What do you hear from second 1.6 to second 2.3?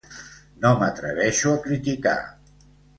criticar.